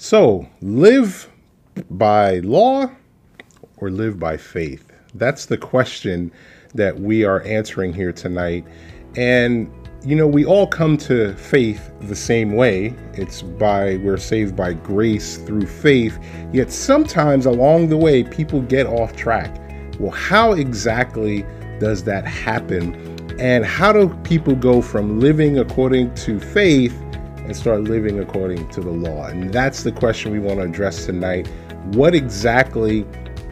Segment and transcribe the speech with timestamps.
[0.00, 1.28] So, live
[1.90, 2.88] by law
[3.78, 4.92] or live by faith?
[5.14, 6.30] That's the question
[6.72, 8.64] that we are answering here tonight.
[9.16, 9.68] And,
[10.04, 12.94] you know, we all come to faith the same way.
[13.14, 16.16] It's by, we're saved by grace through faith.
[16.52, 19.60] Yet sometimes along the way, people get off track.
[19.98, 21.44] Well, how exactly
[21.80, 22.94] does that happen?
[23.40, 26.96] And how do people go from living according to faith
[27.48, 29.26] and start living according to the law?
[29.26, 31.48] And that's the question we want to address tonight.
[31.94, 33.06] What exactly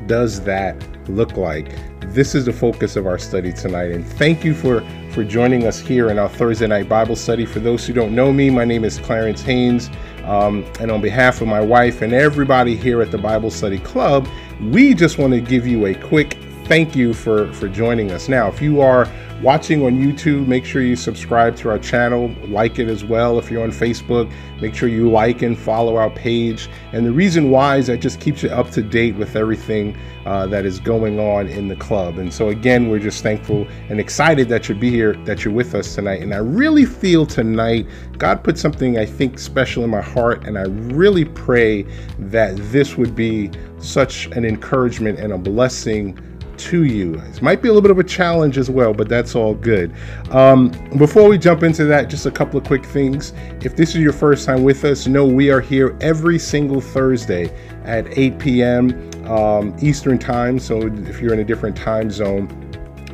[0.06, 0.77] does that
[1.09, 1.74] look like?
[2.12, 3.90] This is the focus of our study tonight.
[3.90, 4.82] And thank you for,
[5.12, 7.46] for joining us here in our Thursday night Bible study.
[7.46, 9.88] For those who don't know me, my name is Clarence Haynes.
[10.24, 14.28] Um, and on behalf of my wife and everybody here at the Bible Study Club,
[14.60, 18.28] we just want to give you a quick thank you for, for joining us.
[18.28, 19.09] Now, if you are
[19.42, 23.38] watching on YouTube, make sure you subscribe to our channel, like it as well.
[23.38, 26.68] If you're on Facebook, make sure you like and follow our page.
[26.92, 30.46] And the reason why is that just keeps you up to date with everything uh,
[30.46, 32.18] that is going on in the club.
[32.18, 35.74] And so, again, we're just thankful and excited that you're be here, that you're with
[35.74, 36.23] us tonight.
[36.23, 37.87] And I really feel tonight
[38.18, 41.82] God put something I think special in my heart, and I really pray
[42.18, 46.18] that this would be such an encouragement and a blessing
[46.59, 47.15] to you.
[47.15, 49.93] It might be a little bit of a challenge as well, but that's all good.
[50.30, 53.32] Um, before we jump into that, just a couple of quick things.
[53.63, 57.54] If this is your first time with us, know we are here every single Thursday
[57.85, 59.10] at 8 p.m.
[59.26, 60.59] Um, Eastern Time.
[60.59, 62.65] So if you're in a different time zone,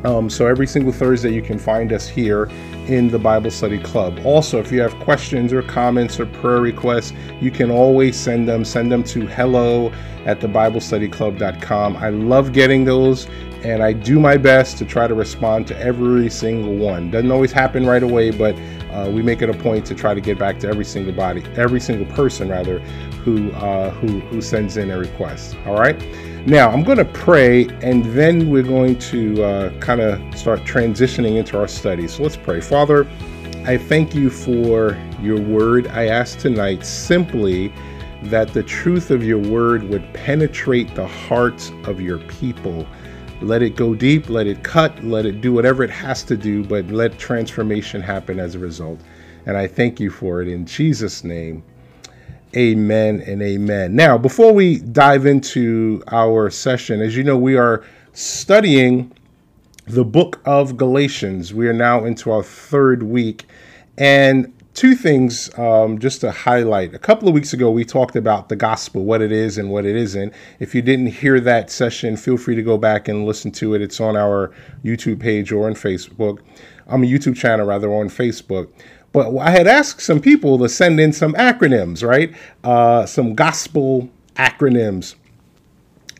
[0.03, 2.49] um, so every single Thursday, you can find us here
[2.87, 4.19] in the Bible Study Club.
[4.25, 8.65] Also, if you have questions or comments or prayer requests, you can always send them.
[8.65, 9.93] Send them to hello
[10.25, 11.97] at thebiblestudyclub.com.
[11.97, 13.27] I love getting those,
[13.63, 17.09] and I do my best to try to respond to every single one.
[17.09, 18.55] Doesn't always happen right away, but
[18.91, 21.43] uh, we make it a point to try to get back to every single body,
[21.55, 22.79] every single person rather,
[23.23, 25.55] who uh, who who sends in a request.
[25.65, 25.95] All right.
[26.45, 31.37] Now, I'm going to pray and then we're going to uh, kind of start transitioning
[31.37, 32.05] into our study.
[32.05, 32.59] So let's pray.
[32.59, 33.07] Father,
[33.65, 35.87] I thank you for your word.
[35.87, 37.71] I ask tonight simply
[38.23, 42.85] that the truth of your word would penetrate the hearts of your people.
[43.41, 46.61] Let it go deep, let it cut, let it do whatever it has to do,
[46.61, 48.99] but let transformation happen as a result.
[49.45, 51.63] And I thank you for it in Jesus' name.
[52.55, 53.95] Amen and amen.
[53.95, 59.11] Now, before we dive into our session, as you know, we are studying
[59.87, 61.53] the book of Galatians.
[61.53, 63.45] We are now into our third week.
[63.97, 66.93] And two things um, just to highlight.
[66.93, 69.85] A couple of weeks ago, we talked about the gospel, what it is and what
[69.85, 70.33] it isn't.
[70.59, 73.81] If you didn't hear that session, feel free to go back and listen to it.
[73.81, 74.51] It's on our
[74.83, 76.39] YouTube page or on Facebook.
[76.87, 78.69] I'm um, a YouTube channel, rather, on Facebook.
[79.13, 82.33] But I had asked some people to send in some acronyms, right?
[82.63, 85.15] Uh, some gospel acronyms.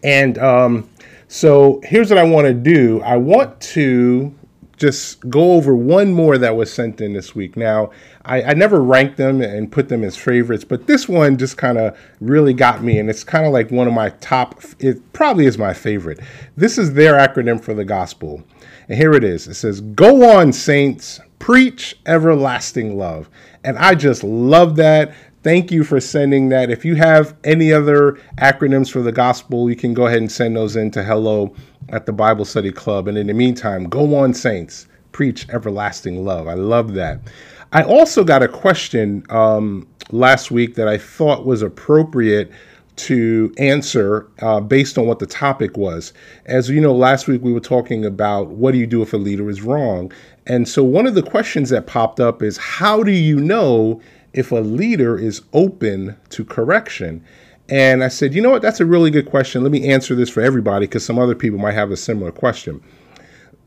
[0.03, 0.89] And um,
[1.27, 4.33] so here's what I want to do I want to
[4.77, 7.55] just go over one more that was sent in this week.
[7.55, 7.91] Now,
[8.25, 11.77] I, I never ranked them and put them as favorites, but this one just kind
[11.77, 15.45] of really got me, and it's kind of like one of my top, it probably
[15.45, 16.19] is my favorite.
[16.57, 18.43] This is their acronym for the gospel.
[18.89, 23.29] And here it is it says, Go on, saints, Preach everlasting love.
[23.65, 25.13] And I just love that.
[25.43, 26.71] Thank you for sending that.
[26.71, 30.55] If you have any other acronyms for the gospel, you can go ahead and send
[30.55, 31.53] those in to hello
[31.89, 33.09] at the Bible Study Club.
[33.09, 34.87] And in the meantime, go on, saints.
[35.11, 36.47] Preach everlasting love.
[36.47, 37.19] I love that.
[37.73, 42.53] I also got a question um, last week that I thought was appropriate
[42.95, 46.13] to answer uh, based on what the topic was.
[46.45, 49.17] As you know, last week we were talking about what do you do if a
[49.17, 50.11] leader is wrong?
[50.45, 54.01] And so one of the questions that popped up is how do you know
[54.33, 57.23] if a leader is open to correction?
[57.69, 59.63] And I said, you know what, that's a really good question.
[59.63, 62.83] Let me answer this for everybody because some other people might have a similar question.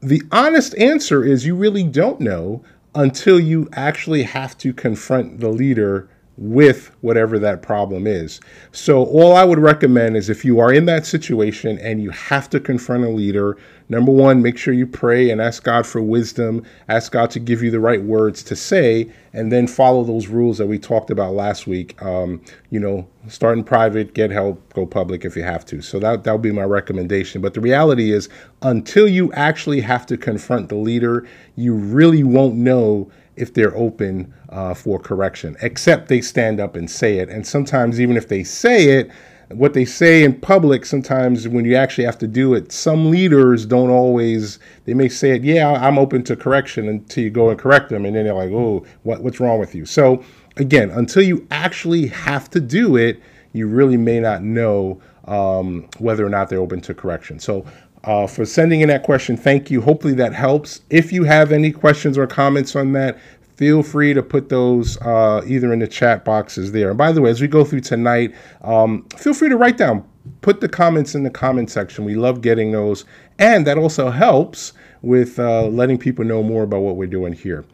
[0.03, 2.63] The honest answer is you really don't know
[2.95, 8.41] until you actually have to confront the leader with whatever that problem is.
[8.73, 12.51] So, all I would recommend is if you are in that situation and you have
[12.51, 13.57] to confront a leader,
[13.89, 17.63] number one, make sure you pray and ask God for wisdom, ask God to give
[17.63, 21.33] you the right words to say, and then follow those rules that we talked about
[21.33, 22.01] last week.
[22.03, 25.81] Um, you know, start in private, get help, go public if you have to.
[25.81, 27.41] So, that, that would be my recommendation.
[27.41, 28.29] But the reality is,
[28.61, 34.33] until you actually have to confront the leader, you really won't know if they're open
[34.49, 37.29] uh, for correction, except they stand up and say it.
[37.29, 39.11] And sometimes, even if they say it,
[39.51, 43.65] what they say in public, sometimes when you actually have to do it, some leaders
[43.65, 47.59] don't always, they may say it, yeah, I'm open to correction until you go and
[47.59, 48.05] correct them.
[48.05, 49.87] And then they're like, oh, what, what's wrong with you?
[49.87, 50.25] So,
[50.57, 53.21] again, until you actually have to do it,
[53.53, 57.39] you really may not know um, whether or not they're open to correction.
[57.39, 57.65] So,
[58.07, 59.81] uh, for sending in that question, thank you.
[59.81, 60.81] Hopefully that helps.
[60.91, 63.19] If you have any questions or comments on that,
[63.57, 66.91] feel free to put those uh, either in the chat boxes there.
[66.91, 70.09] And by the way, as we go through tonight, um, feel free to write down,
[70.41, 72.05] put the comments in the comment section.
[72.05, 73.05] We love getting those.
[73.39, 77.65] And that also helps with uh, letting people know more about what we're doing here.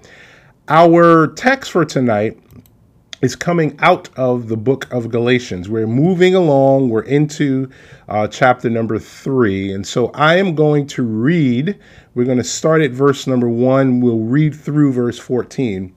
[0.69, 2.39] Our text for tonight
[3.23, 5.69] is coming out of the book of Galatians.
[5.69, 7.71] We're moving along, we're into
[8.09, 9.73] uh, chapter number three.
[9.73, 11.79] And so I am going to read,
[12.15, 15.95] we're going to start at verse number one, we'll read through verse 14.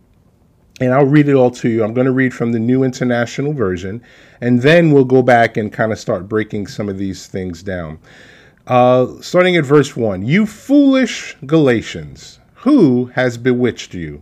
[0.81, 1.83] And I'll read it all to you.
[1.83, 4.03] I'm going to read from the New International Version,
[4.41, 7.97] and then we'll go back and kind of start breaking some of these things down.
[8.67, 14.21] Uh, starting at verse 1 You foolish Galatians, who has bewitched you?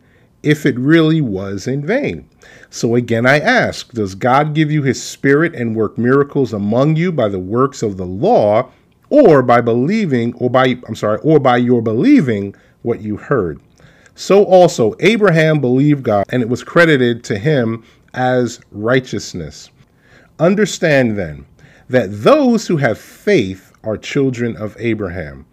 [0.43, 2.27] If it really was in vain.
[2.69, 7.11] So again, I ask Does God give you his spirit and work miracles among you
[7.11, 8.69] by the works of the law,
[9.09, 13.61] or by believing, or by, I'm sorry, or by your believing what you heard?
[14.15, 17.83] So also, Abraham believed God, and it was credited to him
[18.13, 19.69] as righteousness.
[20.39, 21.45] Understand then
[21.89, 25.45] that those who have faith are children of Abraham.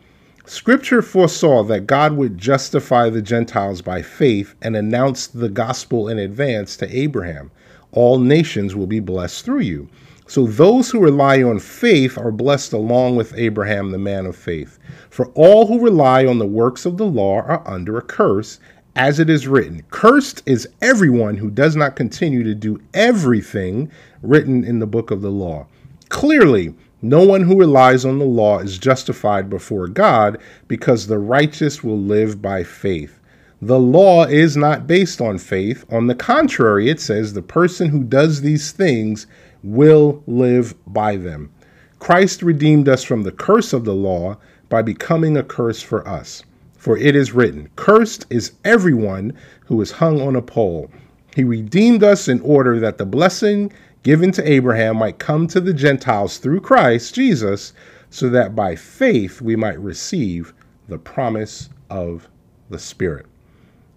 [0.48, 6.18] Scripture foresaw that God would justify the Gentiles by faith and announced the gospel in
[6.18, 7.50] advance to Abraham.
[7.92, 9.90] All nations will be blessed through you.
[10.26, 14.78] So those who rely on faith are blessed along with Abraham, the man of faith.
[15.10, 18.58] For all who rely on the works of the law are under a curse,
[18.96, 23.90] as it is written Cursed is everyone who does not continue to do everything
[24.22, 25.66] written in the book of the law.
[26.08, 31.84] Clearly, no one who relies on the law is justified before God because the righteous
[31.84, 33.20] will live by faith.
[33.62, 35.84] The law is not based on faith.
[35.90, 39.26] On the contrary, it says the person who does these things
[39.62, 41.50] will live by them.
[41.98, 44.36] Christ redeemed us from the curse of the law
[44.68, 46.42] by becoming a curse for us.
[46.76, 49.32] For it is written, Cursed is everyone
[49.66, 50.90] who is hung on a pole.
[51.34, 53.72] He redeemed us in order that the blessing
[54.08, 57.74] given to Abraham might come to the Gentiles through Christ Jesus,
[58.08, 60.54] so that by faith we might receive
[60.88, 62.26] the promise of
[62.70, 63.26] the Spirit.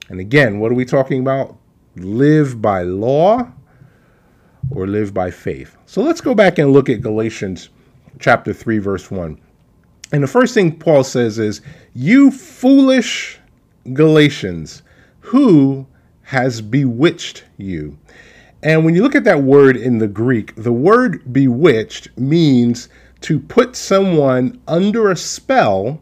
[0.10, 1.56] And again, what are we talking about?
[1.96, 3.50] Live by law
[4.70, 5.78] or live by faith.
[5.86, 7.70] So let's go back and look at Galatians
[8.20, 9.40] chapter 3, verse 1.
[10.12, 11.62] And the first thing Paul says is,
[11.94, 13.40] You foolish
[13.94, 14.84] Galatians,
[15.22, 15.88] who
[16.24, 17.98] has bewitched you?
[18.64, 22.90] And when you look at that word in the Greek, the word bewitched means
[23.22, 26.00] to put someone under a spell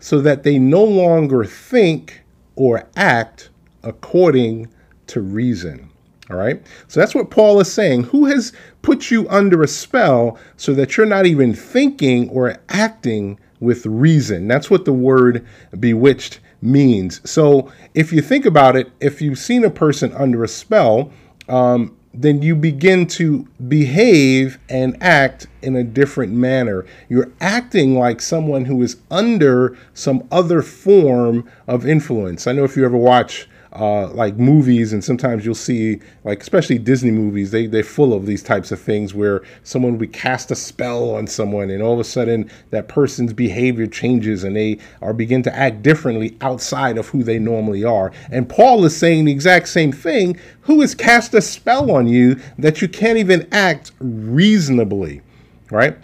[0.00, 2.22] so that they no longer think
[2.56, 3.50] or act
[3.82, 4.68] according
[5.08, 5.88] to reason.
[6.30, 6.62] All right.
[6.86, 8.04] So that's what Paul is saying.
[8.04, 8.52] Who has
[8.82, 14.46] put you under a spell so that you're not even thinking or acting with reason?
[14.46, 15.44] That's what the word
[15.78, 17.20] bewitched means.
[17.28, 21.10] So if you think about it, if you've seen a person under a spell,
[21.48, 26.84] um, then you begin to behave and act in a different manner.
[27.08, 32.46] You're acting like someone who is under some other form of influence.
[32.46, 36.78] I know if you ever watch uh, like movies, and sometimes you'll see, like especially
[36.78, 40.56] Disney movies, they they're full of these types of things where someone would cast a
[40.56, 45.12] spell on someone, and all of a sudden that person's behavior changes, and they are
[45.12, 48.10] begin to act differently outside of who they normally are.
[48.30, 50.38] And Paul is saying the exact same thing.
[50.62, 55.20] Who has cast a spell on you that you can't even act reasonably,
[55.70, 55.96] right?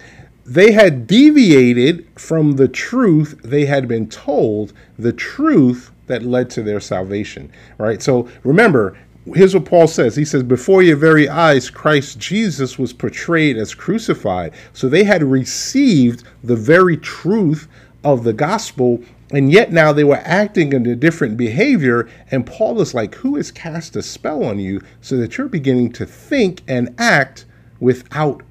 [0.47, 6.63] they had deviated from the truth they had been told, the truth that led to
[6.63, 7.53] their salvation.
[7.79, 8.03] Right?
[8.03, 8.97] So remember,
[9.35, 10.15] here's what Paul says.
[10.17, 14.53] He says, Before your very eyes, Christ Jesus was portrayed as crucified.
[14.73, 17.69] So they had received the very truth
[18.05, 22.09] of the gospel, and yet now they were acting in a different behavior.
[22.31, 25.93] And Paul is like, Who has cast a spell on you so that you're beginning
[25.95, 27.47] to think and act
[27.81, 28.43] without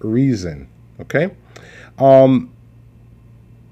[0.00, 0.68] reason?
[1.00, 1.30] Okay?
[1.98, 2.52] Um,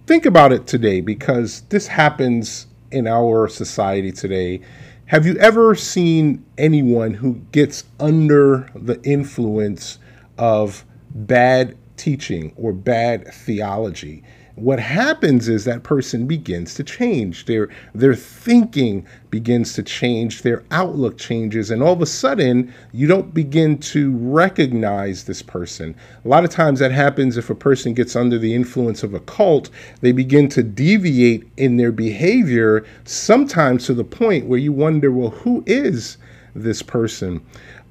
[0.07, 4.61] think about it today because this happens in our society today.
[5.07, 9.99] Have you ever seen anyone who gets under the influence
[10.37, 14.23] of bad teaching or bad theology
[14.61, 17.45] what happens is that person begins to change.
[17.47, 23.07] Their their thinking begins to change their outlook changes and all of a sudden you
[23.07, 25.95] don't begin to recognize this person.
[26.25, 29.21] A lot of times that happens if a person gets under the influence of a
[29.21, 35.11] cult they begin to deviate in their behavior sometimes to the point where you wonder
[35.11, 36.17] well who is
[36.55, 37.41] this person?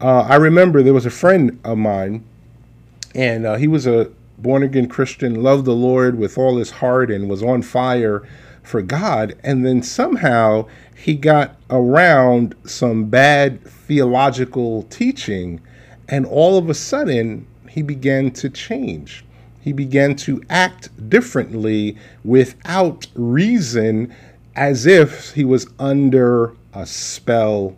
[0.02, 2.24] Uh, i remember there was a friend of mine
[3.16, 7.10] and uh, he was a born again Christian, loved the Lord with all his heart,
[7.12, 8.24] and was on fire
[8.64, 9.36] for God.
[9.44, 15.62] And then somehow he got around some bad theological teaching,
[16.08, 19.24] and all of a sudden he began to change.
[19.62, 24.14] He began to act differently without reason,
[24.56, 27.76] as if he was under a spell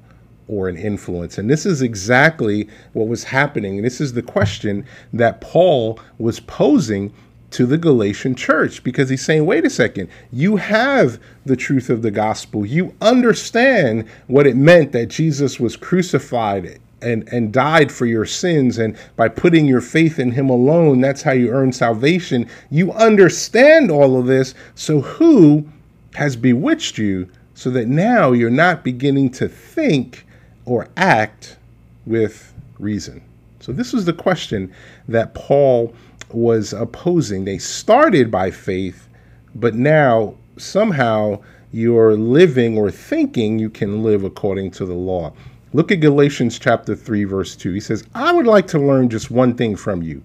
[0.50, 1.38] or an influence.
[1.38, 3.82] And this is exactly what was happening.
[3.82, 7.14] This is the question that Paul was posing
[7.52, 12.02] to the Galatian church because he's saying, wait a second, you have the truth of
[12.02, 12.66] the gospel.
[12.66, 18.78] You understand what it meant that Jesus was crucified and, and died for your sins.
[18.78, 22.50] And by putting your faith in him alone, that's how you earn salvation.
[22.70, 24.54] You understand all of this.
[24.76, 25.68] So who
[26.16, 30.26] has bewitched you so that now you're not beginning to think
[30.70, 31.58] or act
[32.06, 33.22] with reason?
[33.60, 34.74] So, this was the question
[35.08, 35.94] that Paul
[36.32, 37.44] was opposing.
[37.44, 39.08] They started by faith,
[39.56, 45.34] but now somehow you're living or thinking you can live according to the law.
[45.74, 47.74] Look at Galatians chapter 3, verse 2.
[47.74, 50.24] He says, I would like to learn just one thing from you.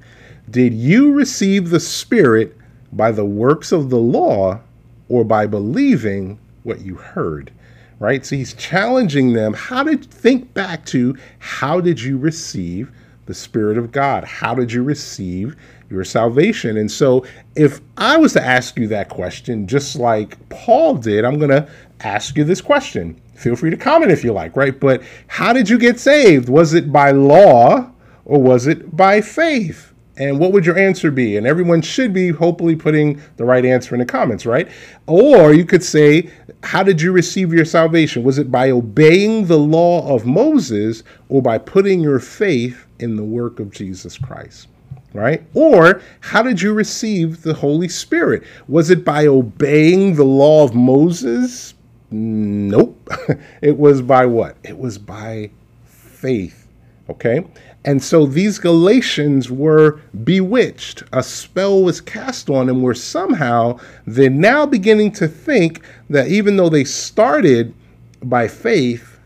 [0.51, 2.57] Did you receive the Spirit
[2.93, 4.61] by the works of the law
[5.09, 7.51] or by believing what you heard?
[7.99, 8.25] Right?
[8.25, 12.91] So he's challenging them how to think back to how did you receive
[13.27, 14.25] the Spirit of God?
[14.25, 15.57] How did you receive
[15.89, 16.77] your salvation?
[16.77, 17.25] And so
[17.57, 21.69] if I was to ask you that question, just like Paul did, I'm going to
[22.01, 23.21] ask you this question.
[23.35, 24.79] Feel free to comment if you like, right?
[24.79, 26.49] But how did you get saved?
[26.49, 27.91] Was it by law
[28.25, 29.94] or was it by faith?
[30.17, 31.37] And what would your answer be?
[31.37, 34.69] And everyone should be hopefully putting the right answer in the comments, right?
[35.07, 36.31] Or you could say,
[36.63, 38.23] How did you receive your salvation?
[38.23, 43.25] Was it by obeying the law of Moses or by putting your faith in the
[43.25, 44.69] work of Jesus Christ?
[45.13, 45.45] Right?
[45.55, 48.45] Or how did you receive the Holy Spirit?
[48.69, 51.75] Was it by obeying the law of Moses?
[52.11, 53.09] Nope.
[53.63, 54.57] it was by what?
[54.63, 55.51] It was by
[55.85, 56.69] faith.
[57.09, 57.45] Okay?
[57.85, 61.03] And so these Galatians were bewitched.
[61.13, 66.57] A spell was cast on them where somehow they're now beginning to think that even
[66.57, 67.75] though they started
[68.23, 69.19] by faith,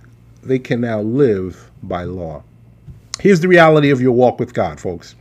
[0.42, 2.42] they can now live by law.
[3.20, 5.14] Here's the reality of your walk with God, folks.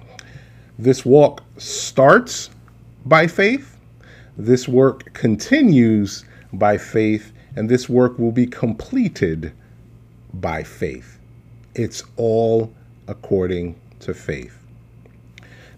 [0.80, 2.50] This walk starts
[3.06, 3.78] by faith,
[4.38, 9.52] this work continues by faith, and this work will be completed
[10.36, 11.18] by faith.
[11.74, 12.72] It's all
[13.08, 14.58] according to faith.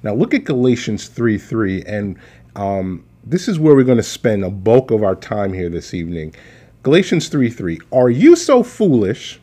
[0.04, 2.18] Now look at Galatians 3 3, and
[2.56, 5.94] um, this is where we're going to spend a bulk of our time here this
[5.94, 6.34] evening.
[6.84, 7.80] Galatians 3 3.
[7.92, 9.40] Are you so foolish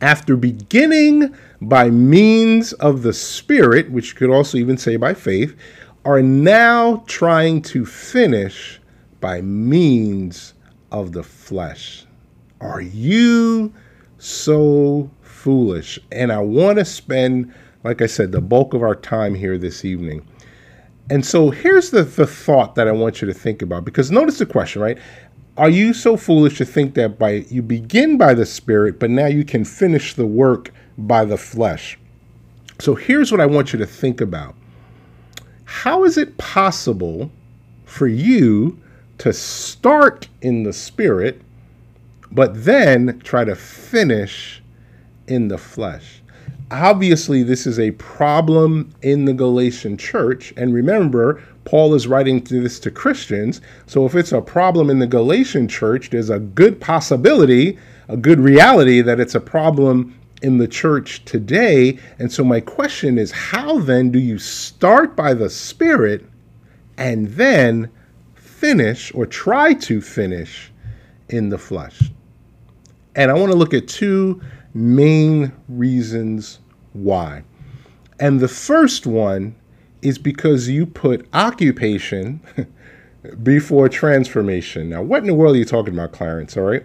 [0.00, 5.56] after beginning by means of the Spirit, which you could also even say by faith,
[6.04, 8.80] are now trying to finish
[9.20, 10.54] by means
[10.92, 12.06] of the flesh?
[12.60, 13.72] Are you
[14.18, 15.98] so foolish.
[16.10, 17.52] And I want to spend,
[17.84, 20.26] like I said, the bulk of our time here this evening.
[21.10, 24.38] And so here's the, the thought that I want you to think about because notice
[24.38, 24.98] the question, right?
[25.56, 29.26] Are you so foolish to think that by you begin by the spirit, but now
[29.26, 31.98] you can finish the work by the flesh?
[32.78, 34.54] So here's what I want you to think about.
[35.64, 37.30] How is it possible
[37.84, 38.78] for you
[39.18, 41.42] to start in the spirit,
[42.30, 44.62] but then try to finish
[45.28, 46.22] in the flesh.
[46.70, 50.52] Obviously, this is a problem in the Galatian church.
[50.56, 53.60] And remember, Paul is writing this to Christians.
[53.86, 58.40] So if it's a problem in the Galatian church, there's a good possibility, a good
[58.40, 61.98] reality that it's a problem in the church today.
[62.18, 66.24] And so my question is how then do you start by the Spirit
[66.96, 67.90] and then
[68.34, 70.70] finish or try to finish
[71.28, 72.10] in the flesh?
[73.14, 74.40] And I want to look at two
[74.74, 76.58] main reasons
[76.92, 77.42] why.
[78.20, 79.54] And the first one
[80.02, 82.40] is because you put occupation
[83.42, 84.88] before transformation.
[84.88, 86.56] Now, what in the world are you talking about, Clarence?
[86.56, 86.84] All right.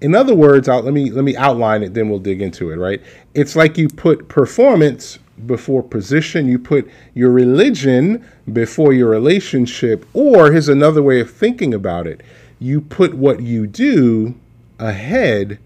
[0.00, 2.76] In other words, I'll, let me let me outline it, then we'll dig into it.
[2.76, 3.02] Right?
[3.34, 10.52] It's like you put performance before position, you put your religion before your relationship, or
[10.52, 12.22] here's another way of thinking about it
[12.58, 14.34] you put what you do
[14.78, 15.58] ahead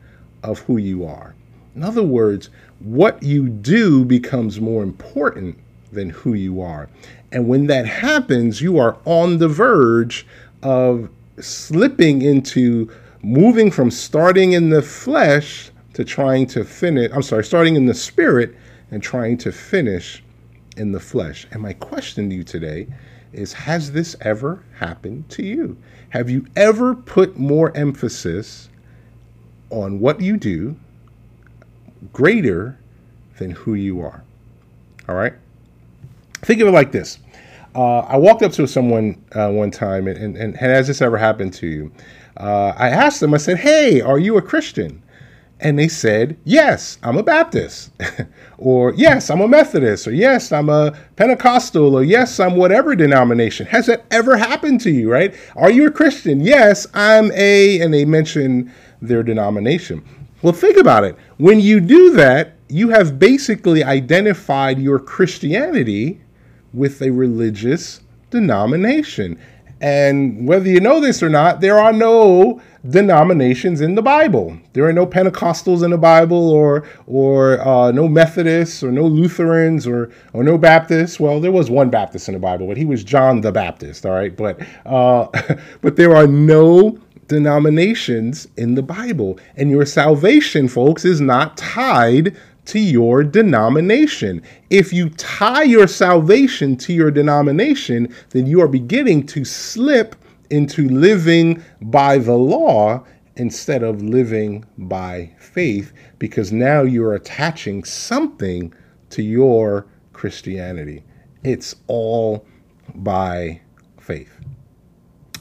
[0.44, 1.34] of who you are.
[1.74, 5.58] In other words, what you do becomes more important
[5.92, 6.88] than who you are.
[7.32, 10.26] And when that happens, you are on the verge
[10.62, 12.90] of slipping into
[13.22, 17.94] moving from starting in the flesh to trying to finish, I'm sorry, starting in the
[17.94, 18.54] spirit
[18.90, 20.22] and trying to finish
[20.76, 21.46] in the flesh.
[21.50, 22.86] And my question to you today
[23.32, 25.76] is Has this ever happened to you?
[26.10, 28.68] Have you ever put more emphasis
[29.70, 30.76] on what you do
[32.12, 32.78] greater
[33.38, 34.22] than who you are?
[35.08, 35.34] All right?
[36.42, 37.18] Think of it like this.
[37.74, 41.18] Uh, I walked up to someone uh, one time, and, and, and, has this ever
[41.18, 41.90] happened to you?
[42.36, 45.02] Uh, I asked them, I said, Hey, are you a Christian?
[45.60, 47.90] And they said, Yes, I'm a Baptist.
[48.58, 50.06] or Yes, I'm a Methodist.
[50.06, 51.96] Or Yes, I'm a Pentecostal.
[51.96, 53.66] Or Yes, I'm whatever denomination.
[53.66, 55.34] Has that ever happened to you, right?
[55.56, 56.40] Are you a Christian?
[56.40, 60.04] Yes, I'm a, and they mention their denomination.
[60.44, 61.16] Well, think about it.
[61.38, 66.20] When you do that, you have basically identified your Christianity
[66.74, 69.40] with a religious denomination.
[69.80, 74.58] And whether you know this or not, there are no denominations in the Bible.
[74.74, 79.86] There are no Pentecostals in the Bible, or or uh, no Methodists, or no Lutherans,
[79.86, 81.18] or or no Baptists.
[81.18, 84.04] Well, there was one Baptist in the Bible, but he was John the Baptist.
[84.04, 85.26] All right, but uh,
[85.80, 92.36] but there are no denominations in the Bible, and your salvation, folks, is not tied
[92.66, 94.42] to your denomination.
[94.70, 100.16] If you tie your salvation to your denomination, then you are beginning to slip
[100.50, 103.04] into living by the law
[103.36, 108.72] instead of living by faith because now you're attaching something
[109.10, 111.02] to your Christianity.
[111.42, 112.46] It's all
[112.94, 113.60] by.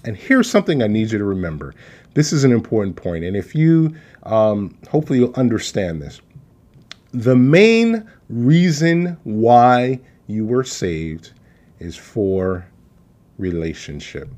[0.05, 1.73] And here's something I need you to remember.
[2.13, 6.21] This is an important point, and if you um, hopefully you'll understand this
[7.13, 11.31] the main reason why you were saved
[11.79, 12.65] is for
[13.37, 14.29] relationship.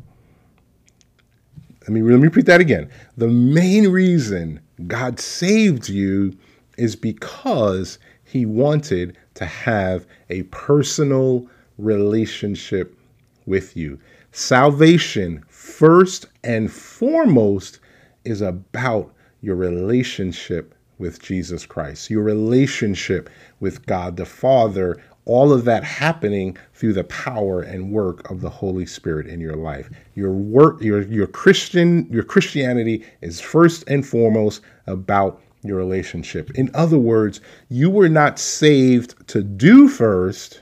[1.81, 2.89] Let me, let me repeat that again.
[3.15, 6.35] The main reason God saved you
[6.77, 11.47] is because he wanted to have a personal
[11.77, 12.97] relationship
[13.45, 13.99] with you.
[14.31, 17.79] Salvation, first and foremost,
[18.23, 25.65] is about your relationship with Jesus Christ, your relationship with God the Father, all of
[25.65, 29.89] that happening through the power and work of the Holy Spirit in your life.
[30.13, 36.51] Your work, your your Christian, your Christianity is first and foremost about your relationship.
[36.51, 40.61] In other words, you were not saved to do first,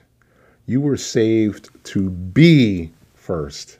[0.66, 3.80] you were saved to be first.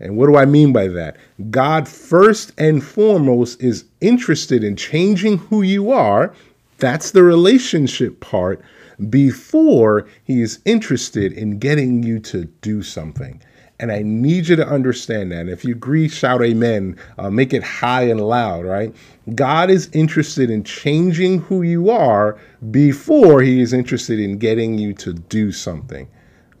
[0.00, 1.16] And what do I mean by that?
[1.50, 6.34] God, first and foremost, is interested in changing who you are.
[6.78, 8.62] That's the relationship part
[9.08, 13.42] before he is interested in getting you to do something.
[13.78, 15.40] And I need you to understand that.
[15.40, 16.98] And If you agree, shout amen.
[17.18, 18.94] Uh, make it high and loud, right?
[19.34, 22.38] God is interested in changing who you are
[22.70, 26.08] before he is interested in getting you to do something.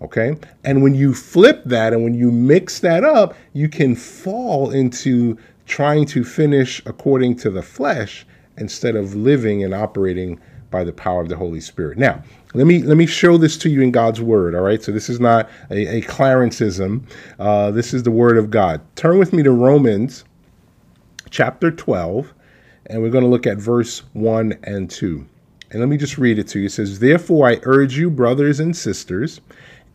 [0.02, 0.36] Okay.
[0.64, 5.36] And when you flip that and when you mix that up, you can fall into
[5.66, 11.20] trying to finish according to the flesh instead of living and operating by the power
[11.20, 11.98] of the Holy Spirit.
[11.98, 12.22] Now,
[12.54, 14.54] let me let me show this to you in God's word.
[14.54, 17.02] All right, so this is not a, a Clarenceism.
[17.38, 18.80] Uh, this is the word of God.
[18.96, 20.24] Turn with me to Romans
[21.30, 22.32] chapter 12,
[22.86, 25.26] and we're going to look at verse 1 and 2.
[25.70, 26.66] And let me just read it to you.
[26.66, 29.40] It says, Therefore I urge you, brothers and sisters,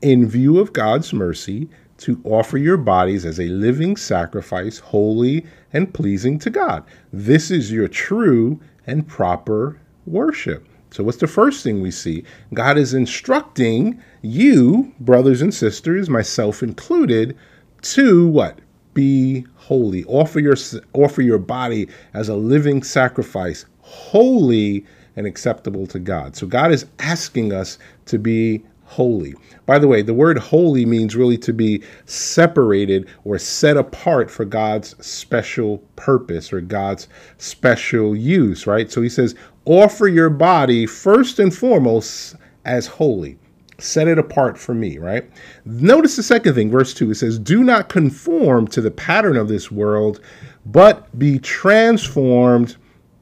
[0.02, 5.94] in view of God's mercy, to offer your bodies as a living sacrifice, holy and
[5.94, 6.84] pleasing to God.
[7.14, 10.68] This is your true and proper worship.
[10.92, 12.24] So, what's the first thing we see?
[12.54, 17.36] God is instructing you, brothers and sisters, myself included,
[17.82, 18.60] to what?
[18.94, 20.06] Be holy.
[20.06, 20.56] Offer your
[20.94, 24.86] offer your body as a living sacrifice, holy
[25.18, 26.36] and acceptable to God.
[26.36, 29.34] So God is asking us to be holy.
[29.66, 34.46] By the way, the word holy means really to be separated or set apart for
[34.46, 38.90] God's special purpose or God's special use, right?
[38.92, 43.38] So he says, offer your body first and foremost as holy.
[43.78, 45.30] Set it apart for me, right?
[45.66, 49.50] Notice the second thing, verse 2, it says, Do not conform to the pattern of
[49.50, 50.22] this world,
[50.66, 52.78] but be transformed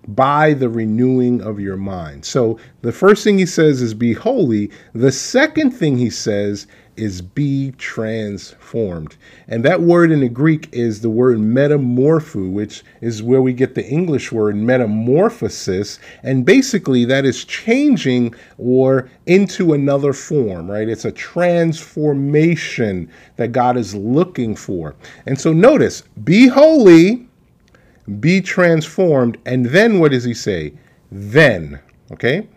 [0.08, 2.26] by the renewing of your mind.
[2.26, 4.72] So the first thing he says is be holy.
[4.94, 9.18] The second thing he says is be transformed.
[9.48, 13.74] And that word in the Greek is the word metamorpho, which is where we get
[13.74, 15.98] the English word metamorphosis.
[16.22, 20.88] And basically, that is changing or into another form, right?
[20.88, 24.94] It's a transformation that God is looking for.
[25.26, 27.28] And so notice, be holy,
[28.20, 29.38] be transformed.
[29.46, 30.74] And then what does he say?
[31.12, 31.80] Then,
[32.12, 32.48] okay?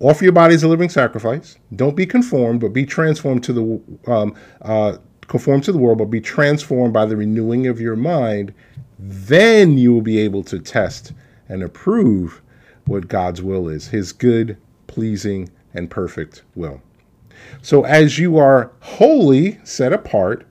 [0.00, 1.58] offer your body as a living sacrifice.
[1.74, 6.06] Don't be conformed, but be transformed to the um, uh, conform to the world, but
[6.06, 8.54] be transformed by the renewing of your mind.
[8.98, 11.12] Then you will be able to test
[11.48, 12.42] and approve
[12.86, 16.80] what God's will is, His good, pleasing, and perfect will.
[17.62, 20.46] So as you are wholly set apart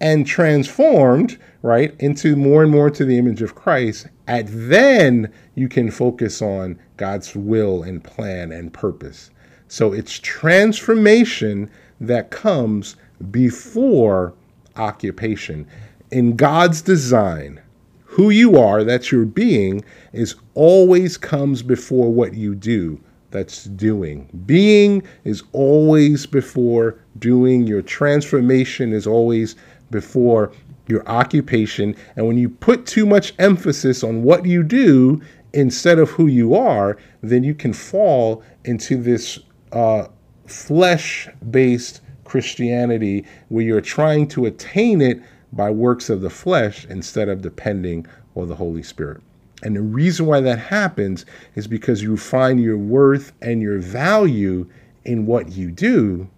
[0.00, 5.68] and transformed, right, into more and more to the image of Christ, at then you
[5.68, 9.30] can focus on God's will and plan and purpose.
[9.68, 11.70] So it's transformation
[12.00, 12.96] that comes
[13.30, 14.34] before
[14.76, 15.66] occupation.
[16.10, 17.60] In God's design,
[18.04, 22.98] who you are, that's your being, is always comes before what you do.
[23.30, 24.28] That's doing.
[24.44, 27.66] Being is always before doing.
[27.66, 29.54] Your transformation is always
[29.92, 30.50] before
[30.90, 31.96] your occupation.
[32.16, 35.22] And when you put too much emphasis on what you do
[35.52, 39.38] instead of who you are, then you can fall into this
[39.72, 40.08] uh,
[40.46, 45.20] flesh based Christianity where you're trying to attain it
[45.52, 49.20] by works of the flesh instead of depending on the Holy Spirit.
[49.62, 54.68] And the reason why that happens is because you find your worth and your value
[55.04, 56.28] in what you do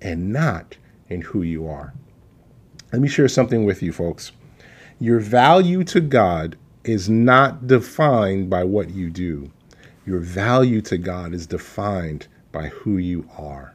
[0.00, 0.76] and not
[1.08, 1.94] in who you are.
[2.92, 4.32] Let me share something with you, folks.
[5.00, 9.50] Your value to God is not defined by what you do.
[10.04, 13.74] Your value to God is defined by who you are.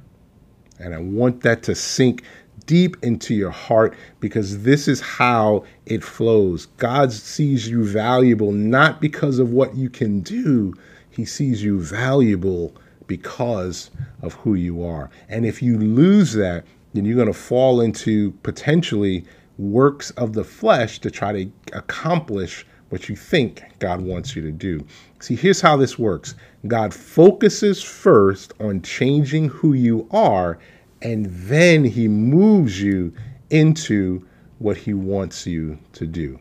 [0.79, 2.21] And I want that to sink
[2.67, 6.67] deep into your heart because this is how it flows.
[6.77, 10.75] God sees you valuable not because of what you can do,
[11.09, 12.75] He sees you valuable
[13.07, 13.89] because
[14.21, 15.09] of who you are.
[15.27, 16.65] And if you lose that,
[16.97, 19.23] then you're going to fall into potentially
[19.57, 24.51] works of the flesh to try to accomplish what you think God wants you to
[24.51, 24.85] do.
[25.19, 30.57] See, here's how this works God focuses first on changing who you are,
[31.01, 33.13] and then he moves you
[33.49, 34.25] into
[34.59, 36.39] what he wants you to do.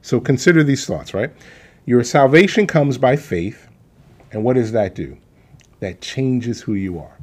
[0.00, 1.30] So consider these thoughts, right?
[1.84, 3.68] Your salvation comes by faith.
[4.32, 5.18] And what does that do?
[5.80, 7.16] That changes who you are.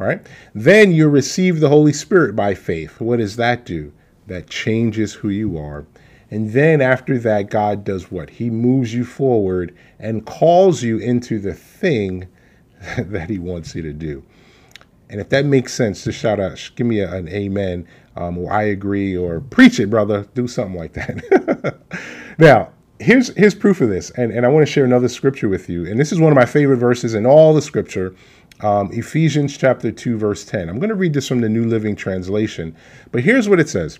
[0.00, 0.26] All right.
[0.54, 3.00] Then you receive the Holy Spirit by faith.
[3.02, 3.92] What does that do?
[4.28, 5.84] That changes who you are.
[6.30, 8.30] And then after that, God does what?
[8.30, 12.28] He moves you forward and calls you into the thing
[12.98, 14.24] that He wants you to do.
[15.10, 17.86] And if that makes sense, just shout out, give me an amen,
[18.16, 20.26] um, or I agree, or preach it, brother.
[20.34, 21.76] Do something like that.
[22.38, 25.68] now, here's here's proof of this, and, and I want to share another scripture with
[25.68, 25.84] you.
[25.84, 28.14] And this is one of my favorite verses in all the scripture
[28.62, 30.68] um, Ephesians chapter 2, verse 10.
[30.68, 32.76] I'm going to read this from the New Living Translation,
[33.10, 33.98] but here's what it says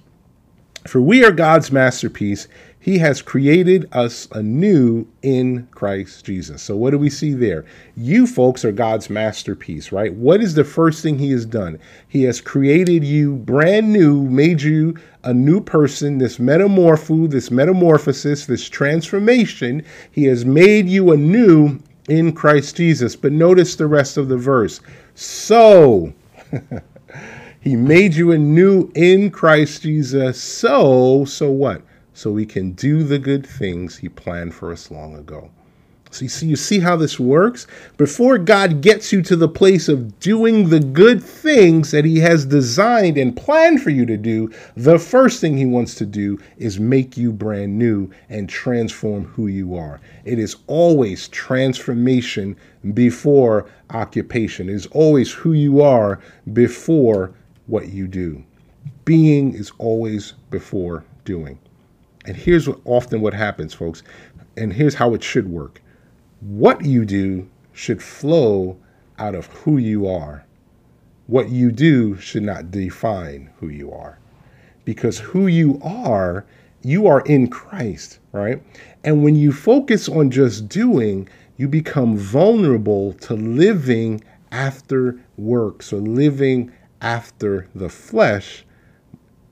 [0.87, 2.49] For we are God's masterpiece.
[2.83, 6.63] He has created us anew in Christ Jesus.
[6.63, 7.67] So, what do we see there?
[7.95, 10.15] You folks are God's masterpiece, right?
[10.15, 11.79] What is the first thing He has done?
[12.09, 18.47] He has created you brand new, made you a new person, this metamorpho, this metamorphosis,
[18.47, 19.85] this transformation.
[20.11, 23.17] He has made you anew in Christ Jesus.
[23.17, 24.81] But notice the rest of the verse.
[25.15, 26.13] So,
[27.61, 30.43] he made you anew in Christ Jesus.
[30.43, 31.83] So, so what?
[32.13, 35.51] So we can do the good things he planned for us long ago.
[36.13, 37.69] So you see, you see how this works?
[37.97, 42.45] Before God gets you to the place of doing the good things that He has
[42.45, 46.81] designed and planned for you to do, the first thing He wants to do is
[46.81, 50.01] make you brand new and transform who you are.
[50.25, 52.57] It is always transformation
[52.93, 54.69] before occupation.
[54.69, 56.19] It is always who you are
[56.53, 57.33] before
[57.69, 58.43] what you do.
[59.05, 61.57] Being is always before doing.
[62.27, 64.03] And here's what, often what happens, folks,
[64.57, 65.81] and here's how it should work
[66.41, 68.79] what you do should flow
[69.19, 70.45] out of who you are.
[71.27, 74.19] What you do should not define who you are.
[74.85, 76.47] Because who you are,
[76.83, 78.63] you are in Christ, right?
[79.05, 85.99] And when you focus on just doing, you become vulnerable to living after works or
[85.99, 86.73] living
[87.03, 88.65] after the flesh.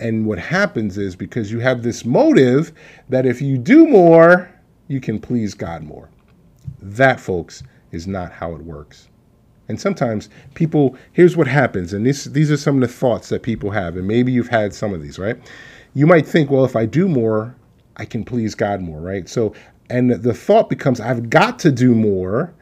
[0.01, 2.73] And what happens is because you have this motive
[3.09, 4.51] that if you do more,
[4.89, 6.09] you can please God more.
[6.81, 7.63] That, folks,
[7.93, 9.09] is not how it works.
[9.69, 13.43] And sometimes people, here's what happens, and this, these are some of the thoughts that
[13.43, 15.37] people have, and maybe you've had some of these, right?
[15.95, 17.55] You might think, well, if I do more,
[17.97, 19.29] I can please God more, right?
[19.29, 19.55] So,
[19.91, 22.55] and the thought becomes, I've got to do more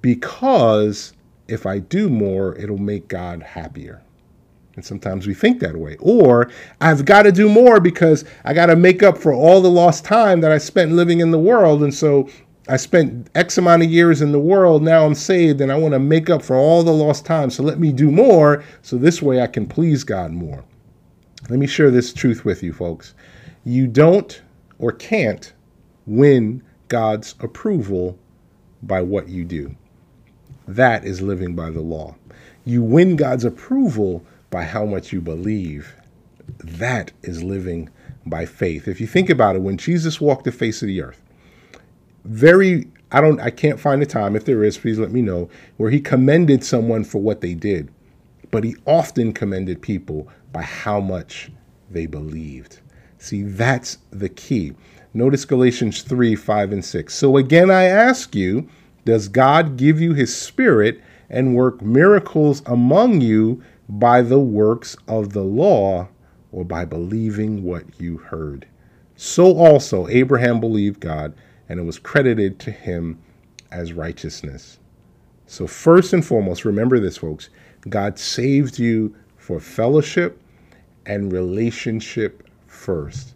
[0.00, 1.12] because
[1.48, 4.02] if I do more, it'll make God happier.
[4.76, 5.96] And sometimes we think that way.
[6.00, 6.50] Or
[6.82, 10.04] I've got to do more because I got to make up for all the lost
[10.04, 11.82] time that I spent living in the world.
[11.82, 12.28] And so
[12.68, 14.82] I spent X amount of years in the world.
[14.82, 17.50] Now I'm saved and I want to make up for all the lost time.
[17.50, 20.64] So let me do more so this way I can please God more.
[21.48, 23.14] Let me share this truth with you, folks.
[23.64, 24.42] You don't
[24.78, 25.52] or can't
[26.06, 28.18] win God's approval
[28.82, 29.76] by what you do.
[30.66, 32.16] That is living by the law.
[32.64, 35.94] You win God's approval by how much you believe.
[36.58, 37.90] That is living
[38.24, 38.88] by faith.
[38.88, 41.22] If you think about it, when Jesus walked the face of the earth,
[42.26, 44.36] very I don't I can't find the time.
[44.36, 47.90] If there is please let me know where he commended someone for what they did.
[48.50, 51.50] But he often commended people by how much
[51.90, 52.80] they believed.
[53.18, 54.72] See that's the key.
[55.14, 58.68] Notice Galatians 3 5 and 6 so again I ask you
[59.04, 65.32] does God give you his spirit and work miracles among you by the works of
[65.32, 66.08] the law
[66.52, 68.66] or by believing what you heard.
[69.14, 71.34] So also Abraham believed God,
[71.68, 73.18] and it was credited to him
[73.70, 74.78] as righteousness.
[75.46, 77.50] So, first and foremost, remember this, folks
[77.88, 80.40] God saved you for fellowship
[81.06, 83.34] and relationship first,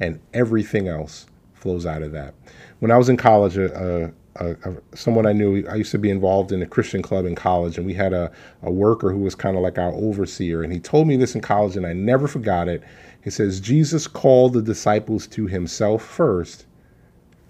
[0.00, 2.34] and everything else flows out of that.
[2.80, 4.54] When I was in college, uh, uh,
[4.94, 5.66] someone I knew.
[5.68, 8.30] I used to be involved in a Christian club in college, and we had a,
[8.62, 10.62] a worker who was kind of like our overseer.
[10.62, 12.82] And he told me this in college, and I never forgot it.
[13.22, 16.66] He says, Jesus called the disciples to himself first,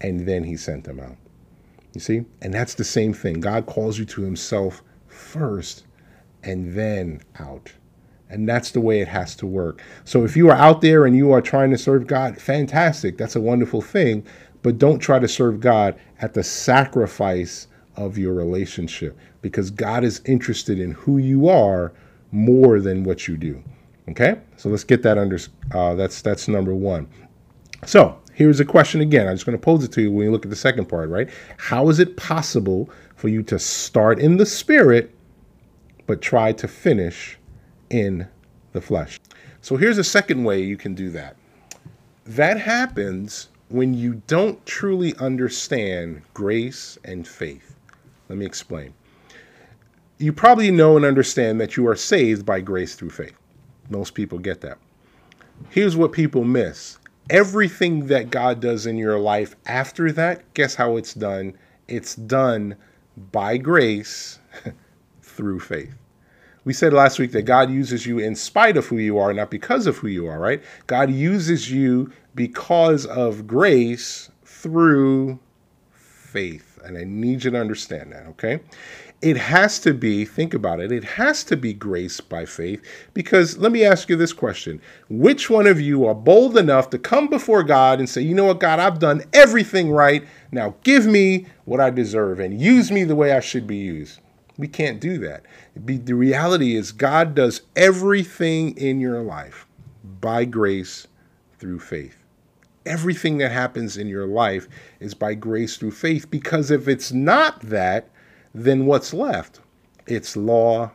[0.03, 1.17] and then he sent them out.
[1.93, 2.25] You see?
[2.41, 3.39] And that's the same thing.
[3.39, 5.85] God calls you to himself first,
[6.43, 7.71] and then out.
[8.29, 9.81] And that's the way it has to work.
[10.05, 13.17] So if you are out there and you are trying to serve God, fantastic.
[13.17, 14.25] That's a wonderful thing
[14.63, 20.21] but don't try to serve God at the sacrifice of your relationship because God is
[20.25, 21.93] interested in who you are
[22.31, 23.61] more than what you do.
[24.09, 25.37] Okay, so let's get that under.
[25.71, 27.07] Uh, that's that's number one.
[27.85, 29.27] So here's a question again.
[29.27, 31.09] I'm just going to pose it to you when you look at the second part.
[31.09, 31.29] Right?
[31.57, 35.13] How is it possible for you to start in the spirit,
[36.07, 37.37] but try to finish
[37.89, 38.27] in
[38.73, 39.19] the flesh?
[39.61, 41.37] So here's a second way you can do that.
[42.25, 47.75] That happens when you don't truly understand grace and faith.
[48.29, 48.93] Let me explain.
[50.17, 53.35] You probably know and understand that you are saved by grace through faith.
[53.89, 54.77] Most people get that.
[55.69, 56.97] Here's what people miss
[57.29, 61.57] everything that God does in your life after that, guess how it's done?
[61.87, 62.75] It's done
[63.31, 64.39] by grace
[65.21, 65.95] through faith.
[66.65, 69.51] We said last week that God uses you in spite of who you are, not
[69.51, 70.63] because of who you are, right?
[70.87, 75.39] God uses you because of grace through
[75.91, 76.79] faith.
[76.85, 78.61] And I need you to understand that, okay?
[79.23, 82.83] It has to be, think about it, it has to be grace by faith.
[83.13, 86.99] Because let me ask you this question Which one of you are bold enough to
[86.99, 90.27] come before God and say, you know what, God, I've done everything right.
[90.51, 94.19] Now give me what I deserve and use me the way I should be used?
[94.57, 95.43] We can't do that.
[95.75, 99.65] The reality is, God does everything in your life
[100.19, 101.07] by grace
[101.57, 102.23] through faith
[102.85, 104.67] everything that happens in your life
[104.99, 106.29] is by grace through faith.
[106.29, 108.09] Because if it's not that,
[108.53, 109.59] then what's left?
[110.07, 110.91] It's law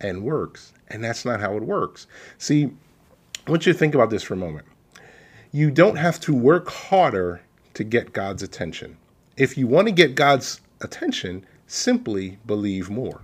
[0.00, 0.72] and works.
[0.88, 2.06] And that's not how it works.
[2.38, 2.70] See,
[3.46, 4.66] I want you to think about this for a moment.
[5.52, 7.42] You don't have to work harder
[7.74, 8.96] to get God's attention.
[9.36, 13.20] If you want to get God's attention, simply believe more.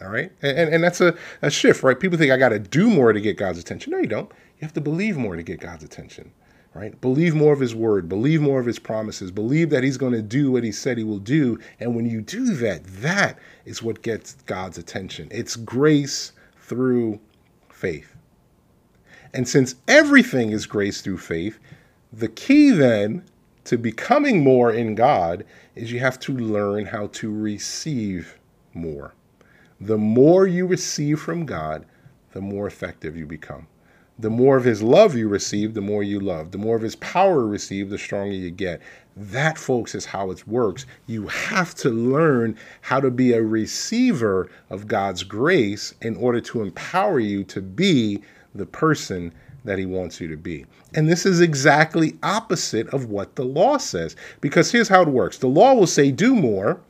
[0.00, 0.30] All right.
[0.42, 1.98] And, and, that's a, a shift, right?
[1.98, 3.92] People think I got to do more to get God's attention.
[3.92, 4.30] No, you don't.
[4.30, 6.32] You have to believe more to get God's attention
[6.76, 7.00] right?
[7.00, 10.22] Believe more of his word, believe more of his promises, believe that he's going to
[10.22, 11.58] do what he said he will do.
[11.80, 15.28] And when you do that, that is what gets God's attention.
[15.30, 17.18] It's grace through
[17.70, 18.14] faith.
[19.32, 21.58] And since everything is grace through faith,
[22.12, 23.24] the key then
[23.64, 28.38] to becoming more in God is you have to learn how to receive
[28.74, 29.14] more.
[29.80, 31.84] The more you receive from God,
[32.32, 33.66] the more effective you become.
[34.18, 36.50] The more of his love you receive, the more you love.
[36.50, 38.80] The more of his power you receive, the stronger you get.
[39.14, 40.86] That, folks, is how it works.
[41.06, 46.62] You have to learn how to be a receiver of God's grace in order to
[46.62, 48.22] empower you to be
[48.54, 49.32] the person
[49.64, 50.64] that he wants you to be.
[50.94, 54.16] And this is exactly opposite of what the law says.
[54.40, 56.80] Because here's how it works the law will say, do more,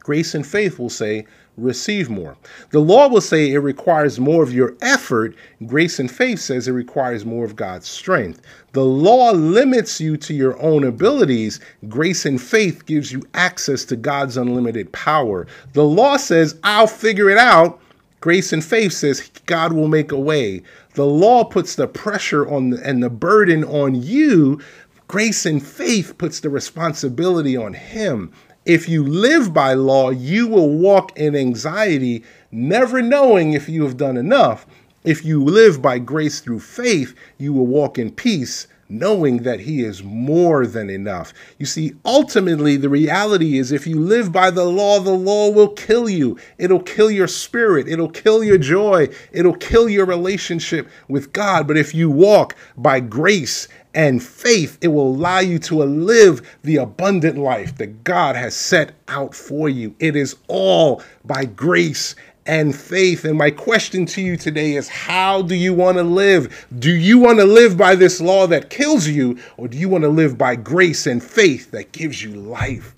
[0.00, 2.36] grace and faith will say, receive more.
[2.70, 5.34] The law will say it requires more of your effort.
[5.66, 8.40] Grace and faith says it requires more of God's strength.
[8.72, 11.60] The law limits you to your own abilities.
[11.88, 15.46] Grace and faith gives you access to God's unlimited power.
[15.74, 17.80] The law says, I'll figure it out.
[18.20, 20.62] Grace and faith says God will make a way.
[20.94, 24.60] The law puts the pressure on the, and the burden on you.
[25.08, 28.32] Grace and faith puts the responsibility on him.
[28.64, 32.22] If you live by law, you will walk in anxiety,
[32.52, 34.66] never knowing if you have done enough.
[35.02, 39.82] If you live by grace through faith, you will walk in peace, knowing that He
[39.82, 41.32] is more than enough.
[41.58, 45.68] You see, ultimately, the reality is if you live by the law, the law will
[45.68, 46.38] kill you.
[46.58, 51.66] It'll kill your spirit, it'll kill your joy, it'll kill your relationship with God.
[51.66, 56.76] But if you walk by grace and faith, it will allow you to live the
[56.76, 59.94] abundant life that God has set out for you.
[59.98, 62.14] It is all by grace
[62.46, 63.24] and faith.
[63.24, 66.66] And my question to you today is how do you want to live?
[66.78, 70.02] Do you want to live by this law that kills you, or do you want
[70.02, 72.94] to live by grace and faith that gives you life?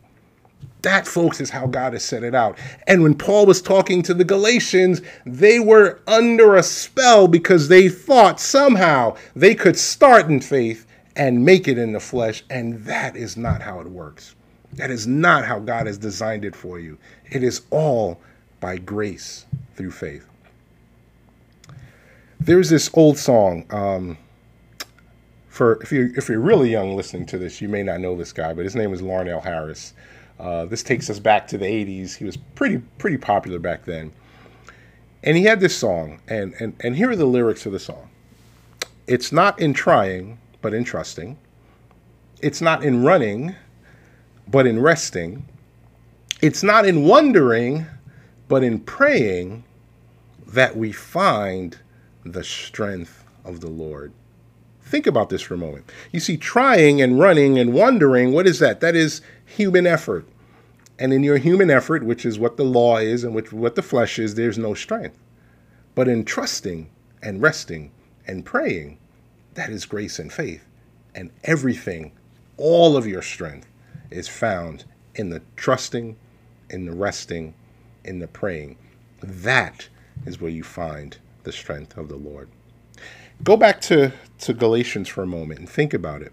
[0.83, 2.59] That, folks, is how God has set it out.
[2.87, 7.88] And when Paul was talking to the Galatians, they were under a spell because they
[7.88, 12.44] thought somehow they could start in faith and make it in the flesh.
[12.50, 14.35] And that is not how it works.
[14.74, 16.98] That is not how God has designed it for you.
[17.30, 18.20] It is all
[18.64, 20.27] by grace through faith.
[22.40, 23.66] There's this old song.
[23.68, 24.16] Um,
[25.48, 28.33] for if you if you're really young listening to this, you may not know this
[28.33, 29.92] guy, but his name is Larnelle Harris.
[30.40, 32.16] Uh, this takes us back to the 80s.
[32.16, 34.11] He was pretty pretty popular back then.
[35.22, 38.09] And he had this song, and, and, and here are the lyrics of the song.
[39.07, 41.37] It's not in trying, but in trusting.
[42.40, 43.57] It's not in running,
[44.48, 45.44] but in resting.
[46.40, 47.87] It's not in wondering,
[48.48, 49.64] but in praying
[50.46, 51.78] that we find
[52.24, 54.12] the strength of the Lord.
[54.83, 55.90] Think about this for a moment.
[56.12, 58.80] You see, trying and running and wondering, what is that?
[58.80, 60.26] That is human effort.
[60.98, 63.83] And in your human effort, which is what the law is and which what the
[63.83, 65.18] flesh is, there's no strength.
[65.94, 66.88] But in trusting
[67.22, 67.90] and resting
[68.26, 68.98] and praying,
[69.54, 70.64] that is grace and faith.
[71.14, 72.12] And everything,
[72.57, 73.68] all of your strength,
[74.11, 76.16] is found in the trusting,
[76.70, 77.54] in the resting,
[78.04, 78.76] in the praying.
[79.22, 79.88] That
[80.26, 82.48] is where you find the strength of the Lord.
[83.42, 86.32] Go back to, to Galatians for a moment and think about it.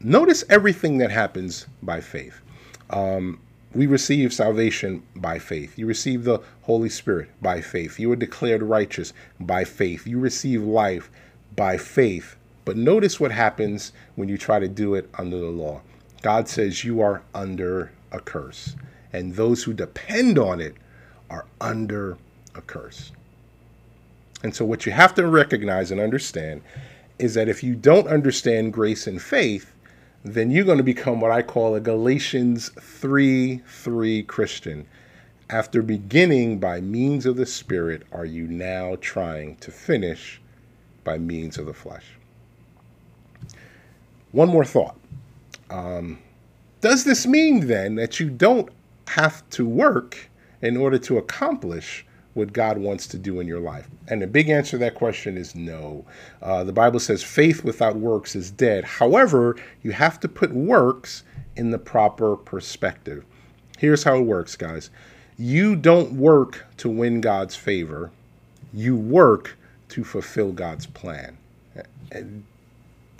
[0.00, 2.40] Notice everything that happens by faith.
[2.88, 3.40] Um,
[3.74, 5.78] we receive salvation by faith.
[5.78, 8.00] You receive the Holy Spirit by faith.
[8.00, 10.06] You are declared righteous by faith.
[10.06, 11.10] You receive life
[11.54, 12.36] by faith.
[12.64, 15.82] But notice what happens when you try to do it under the law.
[16.22, 18.76] God says you are under a curse,
[19.12, 20.76] and those who depend on it
[21.30, 22.18] are under
[22.54, 23.12] a curse.
[24.42, 26.62] And so, what you have to recognize and understand
[27.18, 29.72] is that if you don't understand grace and faith,
[30.24, 34.86] then you're going to become what I call a Galatians 3 3 Christian.
[35.48, 40.40] After beginning by means of the Spirit, are you now trying to finish
[41.02, 42.04] by means of the flesh?
[44.32, 44.96] One more thought.
[45.70, 46.18] Um,
[46.80, 48.70] does this mean then that you don't
[49.08, 50.29] have to work
[50.62, 53.88] in order to accomplish what God wants to do in your life?
[54.08, 56.04] And the big answer to that question is no.
[56.42, 58.84] Uh, the Bible says faith without works is dead.
[58.84, 61.24] However, you have to put works
[61.56, 63.24] in the proper perspective.
[63.78, 64.90] Here's how it works, guys
[65.40, 68.10] you don't work to win God's favor,
[68.74, 69.56] you work
[69.88, 71.38] to fulfill God's plan.
[72.12, 72.44] And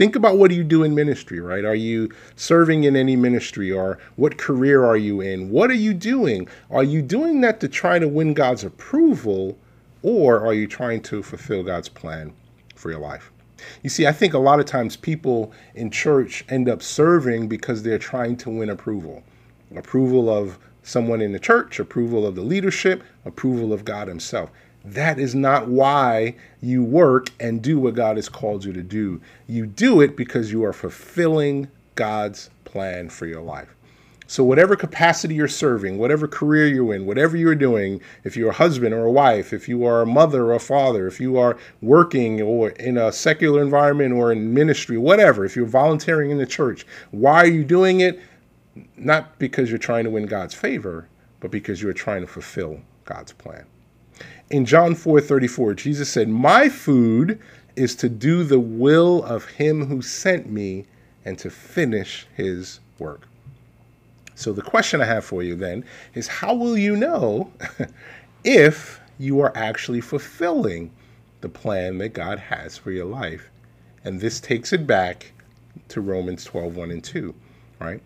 [0.01, 1.63] think about what do you do in ministry, right?
[1.63, 5.51] Are you serving in any ministry or what career are you in?
[5.51, 6.49] What are you doing?
[6.71, 9.59] Are you doing that to try to win God's approval
[10.03, 12.33] or are you trying to fulfill God's plan
[12.77, 13.31] for your life?
[13.83, 17.83] You see, I think a lot of times people in church end up serving because
[17.83, 19.23] they're trying to win approval.
[19.77, 24.51] Approval of someone in the church, approval of the leadership, approval of God Himself.
[24.85, 29.20] That is not why you work and do what God has called you to do.
[29.46, 33.74] You do it because you are fulfilling God's plan for your life.
[34.26, 38.54] So, whatever capacity you're serving, whatever career you're in, whatever you're doing, if you're a
[38.54, 41.58] husband or a wife, if you are a mother or a father, if you are
[41.83, 46.46] working or in a secular environment or in ministry, whatever, if you're volunteering in the
[46.46, 48.20] church, why are you doing it?
[48.96, 51.08] Not because you're trying to win God's favor,
[51.40, 53.66] but because you're trying to fulfill God's plan.
[54.50, 57.38] In John 4:34, Jesus said, My food
[57.77, 60.87] is to do the will of him who sent me
[61.25, 63.27] and to finish his work.
[64.35, 67.52] So the question I have for you then is how will you know
[68.44, 70.90] if you are actually fulfilling
[71.42, 73.50] the plan that God has for your life?
[74.04, 75.33] And this takes it back
[75.88, 77.35] to Romans 12, 1 and 2,
[77.81, 78.02] right?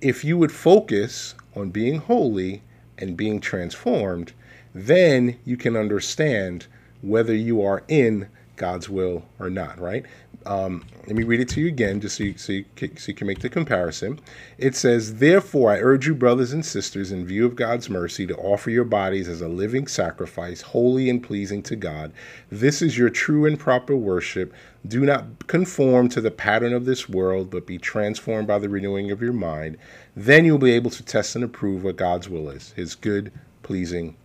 [0.00, 2.62] If you would focus on being holy
[2.98, 4.32] and being transformed,
[4.76, 6.66] then you can understand
[7.00, 10.04] whether you are in God's will or not, right?
[10.44, 13.08] Um, let me read it to you again, just so you, so, you can, so
[13.08, 14.20] you can make the comparison.
[14.58, 18.36] It says, Therefore, I urge you, brothers and sisters, in view of God's mercy, to
[18.36, 22.12] offer your bodies as a living sacrifice, holy and pleasing to God.
[22.50, 24.52] This is your true and proper worship.
[24.86, 29.10] Do not conform to the pattern of this world, but be transformed by the renewing
[29.10, 29.78] of your mind.
[30.14, 34.16] Then you'll be able to test and approve what God's will is, his good, pleasing,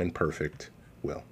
[0.00, 0.70] and perfect
[1.02, 1.22] will.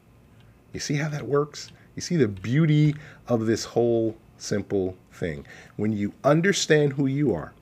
[0.72, 1.70] You see how that works?
[1.96, 2.94] You see the beauty
[3.26, 5.46] of this whole simple thing.
[5.76, 7.52] When you understand who you are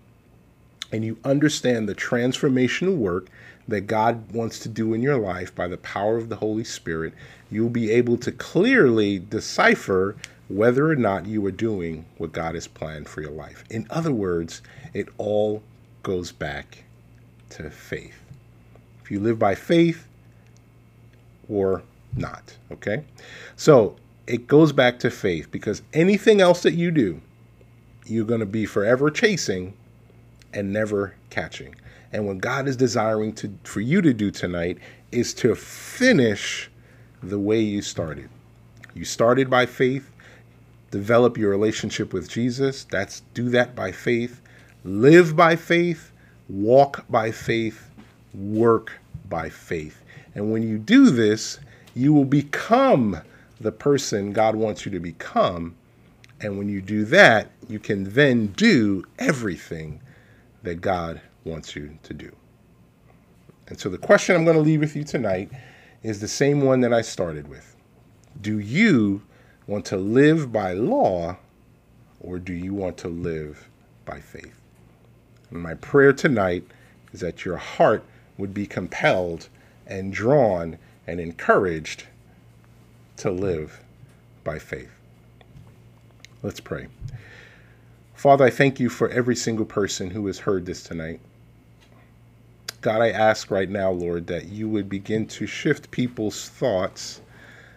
[0.92, 3.28] and you understand the transformational work
[3.68, 7.14] that God wants to do in your life by the power of the Holy Spirit,
[7.50, 10.16] you'll be able to clearly decipher
[10.48, 13.64] whether or not you are doing what God has planned for your life.
[13.70, 14.62] In other words,
[14.94, 15.62] it all
[16.02, 16.84] goes back
[17.50, 18.20] to faith.
[19.02, 20.06] If you live by faith
[21.48, 21.82] or
[22.16, 23.04] not, okay?
[23.56, 27.20] So it goes back to faith because anything else that you do,
[28.06, 29.74] you're going to be forever chasing
[30.52, 31.74] and never catching.
[32.12, 34.78] And what God is desiring to for you to do tonight
[35.12, 36.70] is to finish
[37.22, 38.30] the way you started.
[38.94, 40.10] You started by faith,
[40.90, 42.84] develop your relationship with Jesus.
[42.84, 44.40] That's do that by faith,
[44.84, 46.12] live by faith,
[46.48, 47.90] walk by faith,
[48.34, 48.92] work
[49.28, 50.02] by faith.
[50.36, 51.58] And when you do this,
[51.94, 53.22] you will become
[53.58, 55.74] the person God wants you to become.
[56.42, 60.02] And when you do that, you can then do everything
[60.62, 62.30] that God wants you to do.
[63.68, 65.50] And so the question I'm going to leave with you tonight
[66.02, 67.74] is the same one that I started with.
[68.42, 69.22] Do you
[69.66, 71.38] want to live by law
[72.20, 73.70] or do you want to live
[74.04, 74.60] by faith?
[75.50, 76.64] And my prayer tonight
[77.14, 78.04] is that your heart
[78.36, 79.48] would be compelled
[79.86, 82.04] and drawn and encouraged
[83.18, 83.80] to live
[84.44, 84.90] by faith.
[86.42, 86.88] Let's pray.
[88.14, 91.20] Father, I thank you for every single person who has heard this tonight.
[92.80, 97.20] God, I ask right now, Lord, that you would begin to shift people's thoughts,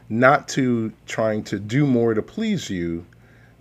[0.08, 3.06] not to trying to do more to please you,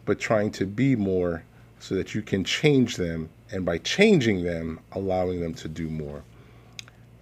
[0.05, 1.42] but trying to be more
[1.80, 6.22] so that you can change them, and by changing them, allowing them to do more.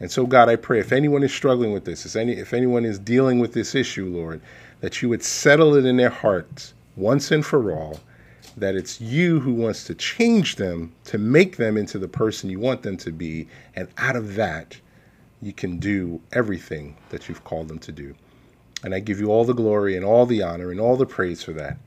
[0.01, 2.85] And so, God, I pray if anyone is struggling with this, if, any, if anyone
[2.85, 4.41] is dealing with this issue, Lord,
[4.81, 8.01] that you would settle it in their hearts once and for all,
[8.57, 12.61] that it's you who wants to change them to make them into the person you
[12.61, 13.49] want them to be.
[13.75, 14.79] And out of that,
[15.43, 18.15] you can do everything that you've called them to do.
[18.85, 21.43] And I give you all the glory and all the honor and all the praise
[21.43, 21.79] for that.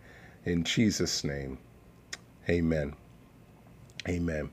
[0.45, 1.57] In Jesus' name,
[2.49, 2.93] amen.
[4.07, 4.49] Amen.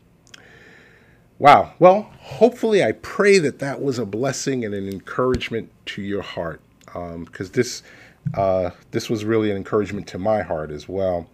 [1.38, 1.74] Wow.
[1.78, 6.62] Well, hopefully, I pray that that was a blessing and an encouragement to your heart,
[6.86, 7.82] because um, this
[8.34, 11.28] uh, this was really an encouragement to my heart as well.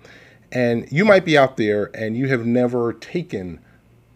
[0.51, 3.61] And you might be out there and you have never taken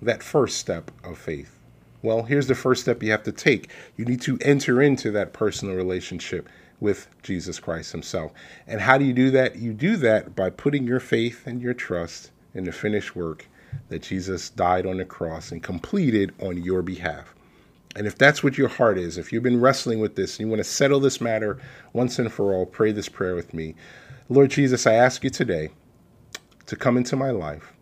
[0.03, 1.59] that first step of faith.
[2.03, 3.71] Well, here's the first step you have to take.
[3.97, 8.33] You need to enter into that personal relationship with Jesus Christ Himself.
[8.67, 9.57] And how do you do that?
[9.57, 13.49] You do that by putting your faith and your trust in the finished work
[13.89, 17.35] that Jesus died on the cross and completed on your behalf.
[17.97, 20.51] And if that's what your heart is, if you've been wrestling with this and you
[20.51, 21.59] want to settle this matter
[21.95, 23.75] once and for all, pray this prayer with me.
[24.29, 25.71] Lord Jesus, I ask you today
[26.67, 27.73] to come into my life.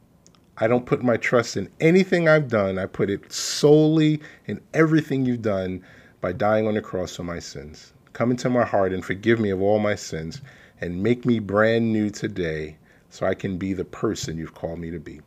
[0.59, 2.79] I don't put my trust in anything I've done.
[2.79, 5.83] I put it solely in everything you've done
[6.21, 7.93] by dying on the cross for my sins.
[8.13, 10.41] Come into my heart and forgive me of all my sins
[10.81, 12.77] and make me brand new today
[13.11, 15.21] so I can be the person you've called me to be.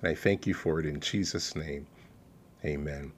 [0.00, 1.86] And I thank you for it in Jesus' name.
[2.64, 3.12] Amen.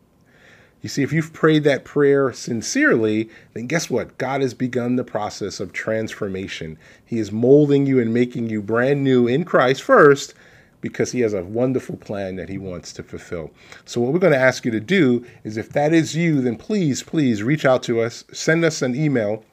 [0.83, 4.17] You see, if you've prayed that prayer sincerely, then guess what?
[4.17, 6.79] God has begun the process of transformation.
[7.05, 10.33] He is molding you and making you brand new in Christ first
[10.81, 13.51] because He has a wonderful plan that He wants to fulfill.
[13.85, 16.57] So, what we're going to ask you to do is if that is you, then
[16.57, 19.45] please, please reach out to us, send us an email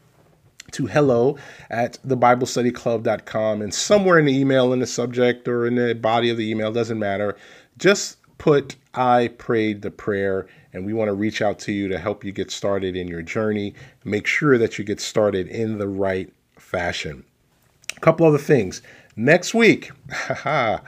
[0.72, 1.38] to hello
[1.70, 6.38] at thebiblestudyclub.com and somewhere in the email in the subject or in the body of
[6.38, 7.38] the email doesn't matter
[7.78, 11.99] just put I prayed the prayer, and we want to reach out to you to
[11.99, 13.76] help you get started in your journey.
[14.03, 17.24] Make sure that you get started in the right fashion.
[17.95, 18.82] A couple other things.
[19.15, 19.91] Next week,
[20.45, 20.80] uh,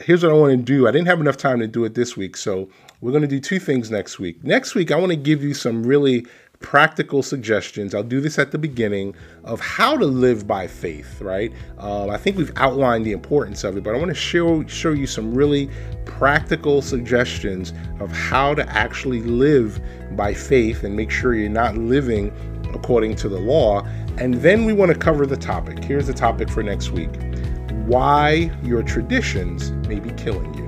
[0.00, 0.88] here's what I want to do.
[0.88, 2.68] I didn't have enough time to do it this week, so
[3.02, 4.42] we're going to do two things next week.
[4.42, 6.26] Next week, I want to give you some really
[6.60, 7.94] practical suggestions.
[7.94, 11.52] I'll do this at the beginning of how to live by faith, right?
[11.78, 14.90] Um, I think we've outlined the importance of it, but I want to show show
[14.90, 15.70] you some really
[16.04, 19.80] practical suggestions of how to actually live
[20.16, 22.32] by faith and make sure you're not living
[22.74, 23.82] according to the law.
[24.18, 25.82] And then we want to cover the topic.
[25.84, 27.10] Here's the topic for next week:
[27.86, 30.65] why your traditions may be killing you.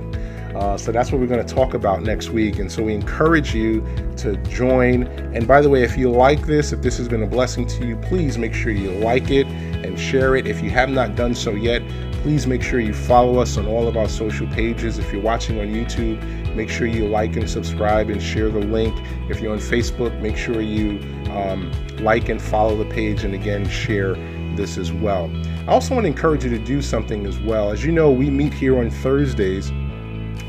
[0.59, 2.59] Uh, so that's what we're going to talk about next week.
[2.59, 3.79] And so we encourage you
[4.17, 5.03] to join.
[5.33, 7.87] And by the way, if you like this, if this has been a blessing to
[7.87, 10.47] you, please make sure you like it and share it.
[10.47, 11.81] If you have not done so yet,
[12.23, 14.99] please make sure you follow us on all of our social pages.
[14.99, 16.21] If you're watching on YouTube,
[16.55, 18.93] make sure you like and subscribe and share the link.
[19.29, 20.99] If you're on Facebook, make sure you
[21.31, 24.15] um, like and follow the page and again, share
[24.57, 25.31] this as well.
[25.69, 27.71] I also want to encourage you to do something as well.
[27.71, 29.71] As you know, we meet here on Thursdays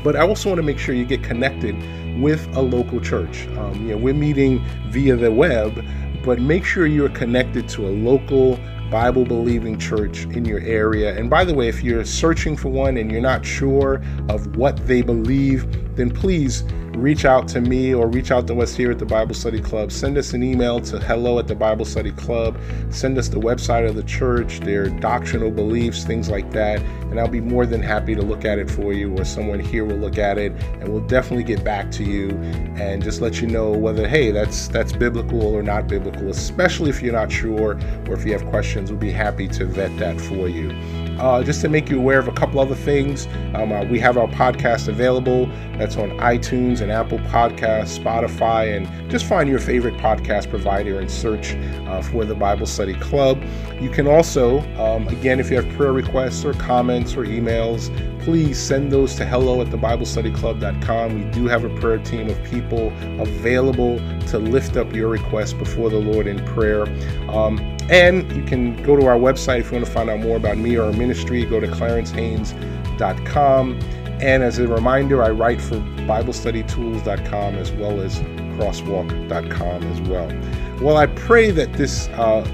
[0.03, 1.75] but I also want to make sure you get connected
[2.21, 3.47] with a local church.
[3.57, 5.83] Um, you know, we're meeting via the web,
[6.23, 8.59] but make sure you're connected to a local
[8.91, 11.17] Bible believing church in your area.
[11.17, 14.85] And by the way, if you're searching for one and you're not sure of what
[14.85, 16.63] they believe, then please
[16.95, 19.91] reach out to me or reach out to us here at the Bible Study Club.
[19.91, 22.57] Send us an email to hello at the Bible Study Club.
[22.89, 26.81] Send us the website of the church, their doctrinal beliefs, things like that.
[26.81, 29.85] And I'll be more than happy to look at it for you, or someone here
[29.85, 32.29] will look at it, and we'll definitely get back to you
[32.77, 37.01] and just let you know whether, hey, that's that's biblical or not biblical, especially if
[37.01, 38.91] you're not sure or if you have questions.
[38.91, 40.69] We'll be happy to vet that for you.
[41.21, 44.17] Uh, just to make you aware of a couple other things, um, uh, we have
[44.17, 45.45] our podcast available.
[45.77, 51.11] That's on iTunes and Apple Podcasts, Spotify, and just find your favorite podcast provider and
[51.11, 51.53] search
[51.87, 53.39] uh, for the Bible Study Club.
[53.79, 57.91] You can also, um, again, if you have prayer requests or comments or emails,
[58.23, 61.13] please send those to hello at thebiblestudyclub.com.
[61.13, 62.87] We do have a prayer team of people
[63.21, 63.97] available
[64.27, 66.83] to lift up your requests before the Lord in prayer.
[67.29, 70.37] Um, and you can go to our website if you want to find out more
[70.37, 71.43] about me or our ministry.
[71.45, 73.79] Go to clarencehaynes.com.
[74.21, 78.19] And as a reminder, I write for BibleStudyTools.com as well as
[78.57, 80.27] Crosswalk.com as well.
[80.79, 82.45] Well, I pray that this uh,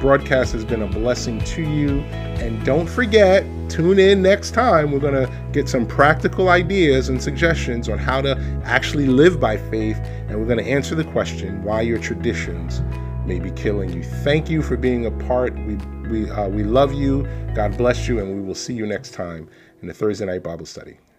[0.00, 2.00] broadcast has been a blessing to you.
[2.40, 4.92] And don't forget, tune in next time.
[4.92, 9.56] We're going to get some practical ideas and suggestions on how to actually live by
[9.56, 9.98] faith.
[10.28, 12.82] And we're going to answer the question why your traditions
[13.26, 14.02] may be killing you.
[14.02, 15.54] Thank you for being a part.
[15.66, 15.76] We
[16.08, 17.26] we uh, we love you.
[17.54, 19.48] God bless you, and we will see you next time
[19.82, 20.98] in the Thursday night Bible study.